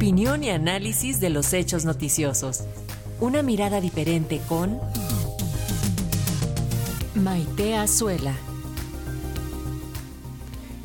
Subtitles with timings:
[0.00, 2.64] Opinión y análisis de los hechos noticiosos.
[3.20, 4.80] Una mirada diferente con
[7.14, 8.32] Maite Azuela.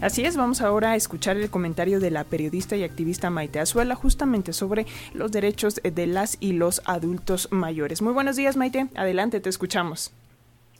[0.00, 3.94] Así es, vamos ahora a escuchar el comentario de la periodista y activista Maite Azuela
[3.96, 8.00] justamente sobre los derechos de las y los adultos mayores.
[8.00, 8.88] Muy buenos días, Maite.
[8.94, 10.10] Adelante, te escuchamos.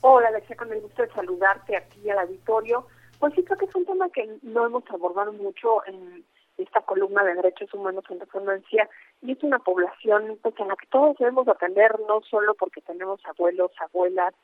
[0.00, 2.86] Hola, Alexia, con el gusto de saludarte aquí al auditorio.
[3.18, 6.24] Pues sí, creo que es un tema que no hemos abordado mucho en
[6.62, 8.88] esta columna de derechos humanos en resonancia
[9.20, 13.20] y es una población pues, en la que todos debemos atender, no solo porque tenemos
[13.26, 14.34] abuelos, abuelas,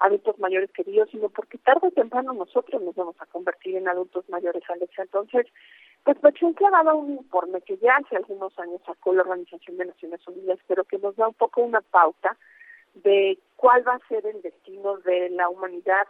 [0.00, 4.28] adultos mayores queridos, sino porque tarde o temprano nosotros nos vamos a convertir en adultos
[4.28, 5.02] mayores, Alexa.
[5.02, 5.46] Entonces,
[6.04, 9.86] pues que ha dado un informe que ya hace algunos años sacó la Organización de
[9.86, 12.36] Naciones Unidas, pero que nos da un poco una pauta
[12.94, 16.06] de cuál va a ser el destino de la humanidad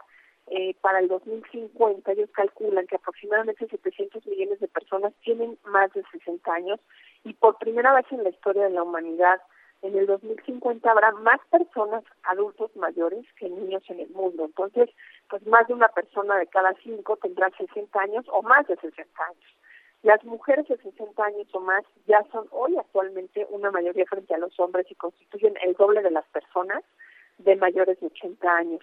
[0.47, 2.11] eh, para el 2050.
[2.11, 6.79] Ellos calculan que aproximadamente 700 millones de personas tienen más de 60 años
[7.23, 9.41] y por primera vez en la historia de la humanidad
[9.81, 14.45] en el 2050 habrá más personas adultos mayores que niños en el mundo.
[14.45, 14.89] Entonces,
[15.29, 19.23] pues más de una persona de cada cinco tendrá 60 años o más de 60
[19.23, 19.55] años.
[20.01, 24.37] Las mujeres de 60 años o más ya son hoy actualmente una mayoría frente a
[24.37, 26.83] los hombres y constituyen el doble de las personas
[27.37, 28.81] de mayores de 80 años.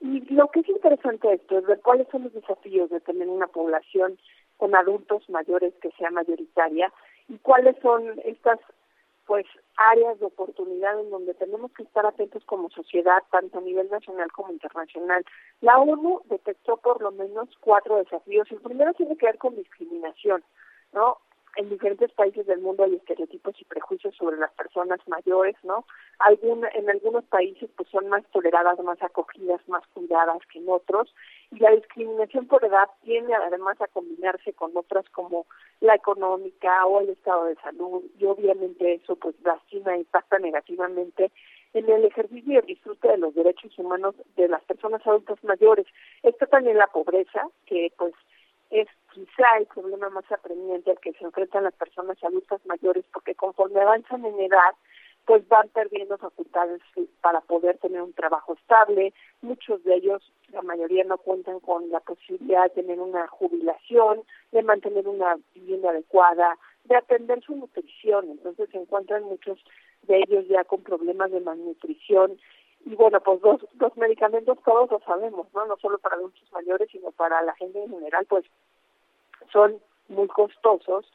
[0.00, 3.46] Y lo que es interesante esto es ver cuáles son los desafíos de tener una
[3.46, 4.18] población
[4.56, 6.92] con adultos mayores que sea mayoritaria
[7.28, 8.60] y cuáles son estas
[9.26, 9.44] pues
[9.76, 14.30] áreas de oportunidad en donde tenemos que estar atentos como sociedad, tanto a nivel nacional
[14.30, 15.24] como internacional.
[15.60, 18.50] La ONU detectó por lo menos cuatro desafíos.
[18.52, 20.44] El primero tiene que ver con discriminación,
[20.92, 21.18] ¿no?
[21.56, 25.84] En diferentes países del mundo hay estereotipos y prejuicios sobre las personas mayores, ¿no?
[26.18, 31.14] Algún, en algunos países pues son más toleradas, más acogidas, más cuidadas que en otros,
[31.50, 35.46] y la discriminación por edad tiende además a combinarse con otras como
[35.80, 41.30] la económica o el estado de salud, y obviamente eso pues lastima e impacta negativamente
[41.74, 45.86] en el ejercicio y el disfrute de los derechos humanos de las personas adultas mayores.
[46.22, 48.14] Está también la pobreza, que pues
[48.70, 53.34] es quizá el problema más apremiante al que se enfrentan las personas adultas mayores, porque
[53.34, 54.74] conforme avanzan en edad,
[55.24, 56.82] pues van perdiendo facultades
[57.22, 59.14] para poder tener un trabajo estable.
[59.40, 64.20] Muchos de ellos, la mayoría no cuentan con la posibilidad de tener una jubilación,
[64.52, 68.30] de mantener una vivienda adecuada, de atender su nutrición.
[68.30, 69.58] Entonces se encuentran muchos
[70.02, 72.38] de ellos ya con problemas de malnutrición.
[72.84, 75.64] Y bueno, pues dos, dos medicamentos todos lo sabemos, ¿no?
[75.64, 78.44] No solo para adultos mayores, sino para la gente en general, pues
[79.52, 81.10] son muy costosos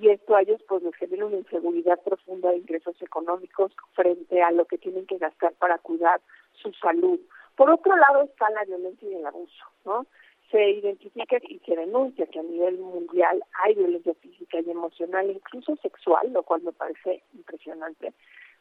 [0.00, 4.50] y esto a ellos pues les genera una inseguridad profunda de ingresos económicos frente a
[4.50, 6.20] lo que tienen que gastar para cuidar
[6.54, 7.20] su salud.
[7.56, 10.06] Por otro lado está la violencia y el abuso, ¿no?
[10.50, 15.76] Se identifica y se denuncia que a nivel mundial hay violencia física y emocional, incluso
[15.76, 18.12] sexual, lo cual me parece impresionante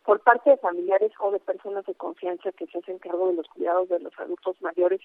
[0.04, 3.48] por parte de familiares o de personas de confianza que se hacen cargo de los
[3.48, 5.02] cuidados de los adultos mayores.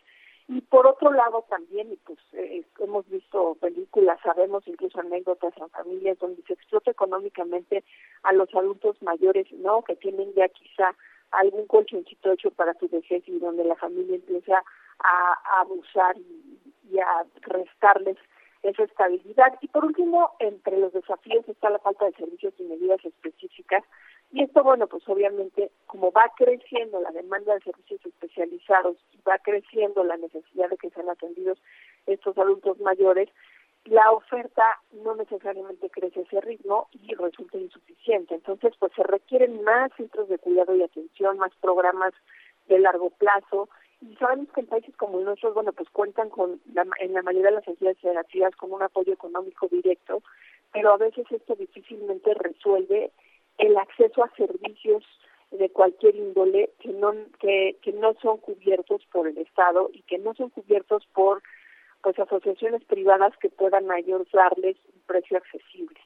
[0.48, 5.68] Y por otro lado también, y pues eh, hemos visto películas, sabemos incluso anécdotas en
[5.70, 7.84] familias donde se explota económicamente
[8.22, 9.82] a los adultos mayores, ¿no?
[9.82, 10.94] Que tienen ya quizá
[11.32, 14.62] algún colchoncito hecho para su vejez y donde la familia empieza
[14.98, 16.58] a, abusar y,
[16.90, 18.16] y a restarles
[18.62, 19.58] esa estabilidad.
[19.60, 23.82] Y por último, entre los desafíos está la falta de servicios y medidas específicas
[24.32, 30.03] y bueno, pues obviamente como va creciendo la demanda de servicios especializados y va creciendo
[30.03, 31.62] la necesidad de que sean atendidos
[32.06, 33.28] estos adultos mayores,
[33.84, 34.65] la oferta
[35.04, 38.34] no necesariamente crece a ese ritmo y resulta insuficiente.
[38.34, 42.12] Entonces, pues se requieren más centros de cuidado y atención, más programas
[42.66, 43.69] de largo plazo.
[44.00, 46.60] Y sabemos que en países como el bueno, pues cuentan con,
[46.98, 50.25] en la mayoría de las entidades federativas, con un apoyo económico directo,
[50.72, 53.12] pero a veces esto difícilmente resuelve
[53.58, 55.04] el acceso a servicios
[55.50, 60.18] de cualquier índole que no que, que no son cubiertos por el Estado y que
[60.18, 61.42] no son cubiertos por
[62.02, 65.98] pues asociaciones privadas que puedan mayor darles un precio accesible.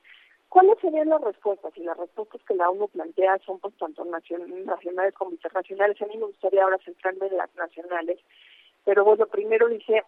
[0.48, 1.76] ¿Cuáles serían las respuestas?
[1.76, 6.00] Y las respuestas que la ONU plantea son pues tanto nacionales como internacionales.
[6.03, 8.18] A mí me gustaría ahora centrarme en las nacionales,
[8.84, 10.03] pero bueno, primero dice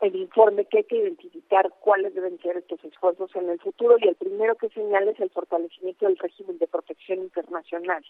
[0.00, 4.08] el informe que hay que identificar cuáles deben ser estos esfuerzos en el futuro y
[4.08, 8.04] el primero que señala es el fortalecimiento del régimen de protección internacional.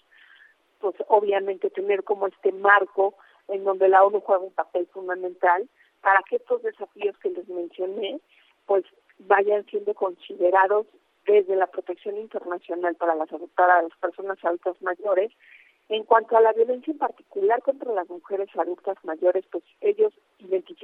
[0.81, 3.15] Pues obviamente tener como este marco
[3.49, 5.69] en donde la ONU juega un papel fundamental
[6.03, 8.21] para que estos desafíos que les mencioné
[8.67, 8.85] pues
[9.21, 10.87] vayan siendo considerados
[11.27, 15.33] desde la protección internacional para las para las personas adultas mayores
[15.89, 20.13] en cuanto a la violencia en particular contra las mujeres adultas mayores, pues ellos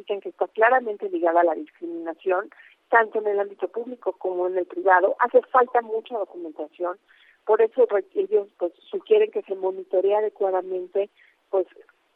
[0.05, 2.51] identifican que está claramente ligada a la discriminación
[2.89, 5.17] tanto en el ámbito público como en el privado.
[5.19, 6.99] Hace falta mucha documentación,
[7.45, 11.11] por eso ellos pues sugieren que se monitorea adecuadamente
[11.51, 11.67] pues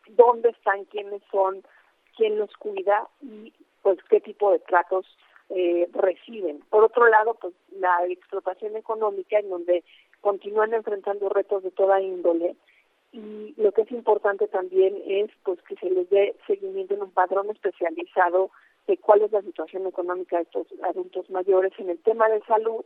[0.08, 1.62] dónde están, quiénes son,
[2.16, 3.52] quién los cuida y
[3.82, 5.06] pues qué tipo de tratos
[5.50, 6.60] eh, reciben.
[6.70, 9.84] Por otro lado, pues la explotación económica en donde
[10.20, 12.56] continúan enfrentando retos de toda índole
[13.88, 18.50] es importante también es pues que se les dé seguimiento en un padrón especializado
[18.86, 22.84] de cuál es la situación económica de estos adultos mayores en el tema de salud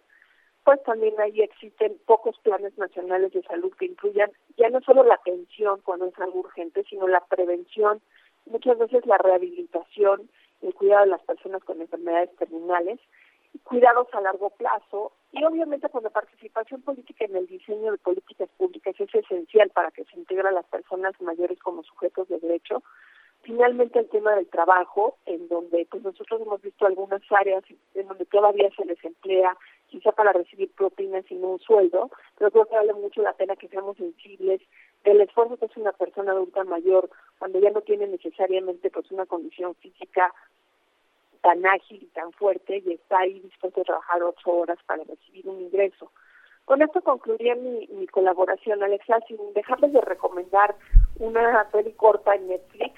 [0.64, 5.14] pues también ahí existen pocos planes nacionales de salud que incluyan ya no solo la
[5.14, 8.00] atención cuando es algo urgente, sino la prevención,
[8.46, 13.00] muchas veces la rehabilitación, el cuidado de las personas con enfermedades terminales,
[13.64, 18.50] cuidados a largo plazo y obviamente con la participación política en el diseño de políticas
[18.58, 22.82] públicas es esencial para que se integren a las personas mayores como sujetos de derecho.
[23.40, 27.64] Finalmente el tema del trabajo, en donde pues nosotros hemos visto algunas áreas
[27.94, 29.56] en donde todavía se les emplea
[29.88, 33.56] quizá para recibir propinas y no un sueldo, pero creo que vale mucho la pena
[33.56, 34.60] que seamos sensibles
[35.02, 39.26] del esfuerzo que es una persona adulta mayor cuando ya no tiene necesariamente pues una
[39.26, 40.32] condición física
[41.42, 45.48] tan ágil y tan fuerte y está ahí dispuesto a trabajar ocho horas para recibir
[45.48, 46.10] un ingreso.
[46.64, 50.76] Con esto concluiría mi, mi colaboración, Alexa, sin dejarles de recomendar
[51.18, 52.94] una peli corta en Netflix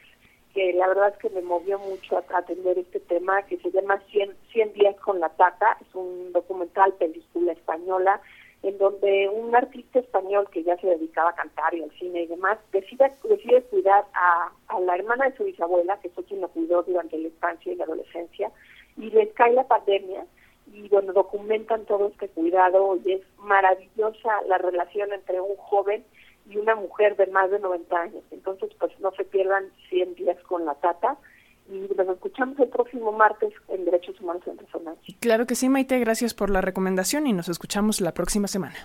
[0.54, 4.00] que la verdad es que me movió mucho a, atender este tema, que se llama
[4.10, 8.20] 100, 100 días con la tata, es un documental, película española,
[8.64, 12.26] en donde un artista español que ya se dedicaba a cantar y al cine y
[12.26, 16.48] demás, decide, decide cuidar a, a la hermana de su bisabuela, que fue quien lo
[16.48, 18.50] cuidó durante la infancia y la adolescencia,
[18.96, 20.26] y les cae la pandemia,
[20.72, 26.04] y bueno, documentan todo este cuidado y es maravillosa la relación entre un joven
[26.48, 28.24] y una mujer de más de 90 años.
[28.30, 31.16] Entonces, pues no se pierdan 100 días con la tata.
[31.70, 35.14] Y nos escuchamos el próximo martes en Derechos Humanos en Resonancia.
[35.20, 38.76] Claro que sí, Maite, gracias por la recomendación y nos escuchamos la próxima semana.